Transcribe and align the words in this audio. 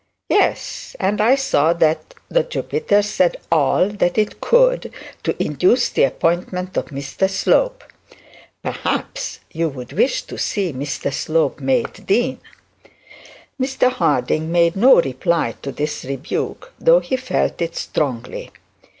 'Yes; 0.29 0.95
and 0.99 1.21
I 1.21 1.35
saw 1.35 1.73
that 1.73 2.15
the 2.27 2.41
Jupiter 2.41 3.03
said 3.03 3.37
all 3.51 3.89
that 3.89 4.17
it 4.17 4.41
could 4.41 4.91
to 5.21 5.35
induce 5.39 5.89
the 5.89 6.05
appointment 6.05 6.75
of 6.75 6.85
Mr 6.87 7.29
Slope. 7.29 7.83
Perhaps 8.63 9.41
you 9.51 9.69
would 9.69 9.93
wish 9.93 10.23
to 10.23 10.39
see 10.39 10.73
Mr 10.73 11.13
Slope 11.13 11.59
made 11.59 12.07
dean.' 12.07 12.39
Mr 13.61 13.91
Harding 13.91 14.51
made 14.51 14.75
no 14.75 14.99
reply 14.99 15.53
to 15.61 15.71
this 15.71 16.03
rebuke, 16.03 16.73
though 16.79 16.99
he 16.99 17.15
felt 17.15 17.61
it 17.61 17.75
strongly. 17.75 18.49